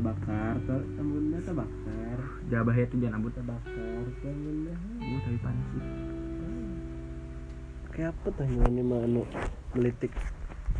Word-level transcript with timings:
bakar 0.00 0.56
tambun 0.64 1.36
dah 1.36 1.52
bakar 1.52 2.18
Dah 2.48 2.60
bahaya 2.64 2.84
tuh 2.88 2.96
jangan 2.96 3.20
abut 3.20 3.34
bakar 3.44 4.04
tambun 4.24 4.56
dah 4.64 4.78
Gue 4.96 5.18
tapi 5.20 5.38
panas 5.44 5.66
sih. 5.68 5.84
Kayak 7.92 8.16
apa 8.16 8.26
tuh 8.32 8.44
yang 8.48 8.72
ini 8.72 8.80
mah 8.80 9.04
anu 9.04 9.22
melitik 9.76 10.12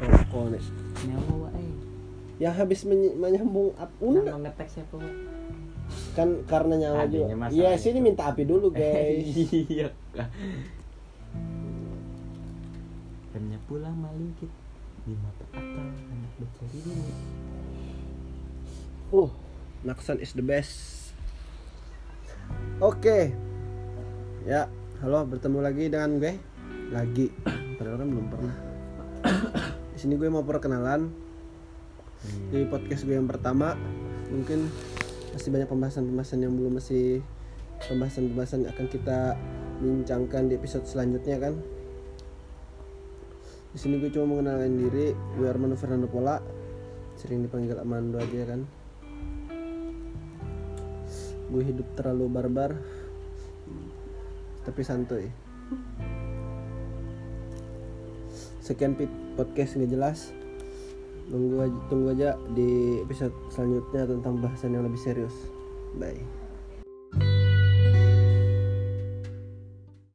rokok 0.00 0.56
nih? 0.56 0.64
Nyawa 1.12 1.34
wa 1.44 1.50
eh. 1.52 1.72
Yang 2.40 2.54
habis 2.56 2.80
menyambung 2.88 3.76
ap 3.76 3.92
unda 4.00 4.32
ngetek 4.32 4.68
siapa 4.72 4.96
wa 4.96 5.12
kan 6.16 6.28
karena 6.48 6.74
nyawa 6.88 7.04
Adanya 7.04 7.36
juga. 7.36 7.46
iya 7.52 7.70
itu. 7.76 7.82
sini 7.84 7.98
minta 8.00 8.32
api 8.32 8.48
dulu 8.48 8.72
guys. 8.72 9.28
Iya 9.68 9.92
Remnya 13.32 13.58
pulang 13.68 13.96
malingkit 13.96 14.48
di 15.02 15.12
mata 15.18 15.44
akal 15.52 15.88
anak 15.88 16.32
bercari 16.38 16.78
duit 16.80 17.16
uh 19.12 19.30
Naksan 19.84 20.24
is 20.24 20.32
the 20.32 20.40
best. 20.40 21.10
Oke. 22.78 23.34
Ya 24.46 24.70
halo 25.02 25.26
bertemu 25.26 25.58
lagi 25.58 25.90
dengan 25.90 26.22
gue. 26.22 26.38
Lagi. 26.94 27.28
Padahal 27.76 27.98
kan 27.98 28.08
belum 28.08 28.26
pernah. 28.30 28.54
Di 29.92 29.98
sini 29.98 30.14
gue 30.16 30.30
mau 30.30 30.46
perkenalan. 30.46 31.10
Di 32.54 32.62
podcast 32.70 33.02
gue 33.02 33.18
yang 33.18 33.26
pertama 33.26 33.74
mungkin 34.30 34.70
masih 35.34 35.50
banyak 35.50 35.68
pembahasan-pembahasan 35.68 36.46
yang 36.46 36.54
belum 36.54 36.78
masih 36.78 37.20
pembahasan-pembahasan 37.82 38.70
akan 38.70 38.86
kita 38.86 39.34
bincangkan 39.82 40.46
di 40.46 40.54
episode 40.56 40.86
selanjutnya 40.86 41.42
kan? 41.42 41.58
Di 43.74 43.78
sini 43.82 43.98
gue 43.98 44.14
cuma 44.14 44.38
mengenalkan 44.38 44.78
diri. 44.78 45.10
Gue 45.34 45.50
Armando 45.50 45.74
Fernando 45.74 46.06
Pola. 46.06 46.38
Sering 47.18 47.42
dipanggil 47.42 47.76
Amando 47.82 48.22
aja 48.22 48.46
kan 48.46 48.62
gue 51.52 51.62
hidup 51.68 51.86
terlalu 51.94 52.32
barbar. 52.32 52.72
Tapi 54.64 54.80
santuy. 54.80 55.28
Sekian 58.64 58.96
podcast 59.36 59.76
nggak 59.76 59.92
jelas. 59.92 60.32
Tunggu 61.28 61.68
aja, 61.68 61.78
tunggu 61.86 62.08
aja 62.16 62.30
di 62.56 62.98
episode 63.04 63.34
selanjutnya 63.52 64.08
tentang 64.08 64.40
bahasan 64.40 64.74
yang 64.74 64.88
lebih 64.88 64.98
serius. 64.98 65.34
Bye 66.00 66.41